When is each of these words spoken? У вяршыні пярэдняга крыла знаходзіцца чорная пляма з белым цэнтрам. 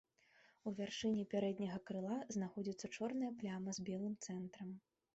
У 0.71 0.71
вяршыні 0.79 1.25
пярэдняга 1.33 1.77
крыла 1.91 2.17
знаходзіцца 2.39 2.93
чорная 2.97 3.31
пляма 3.45 3.71
з 3.81 3.89
белым 3.91 4.21
цэнтрам. 4.29 4.79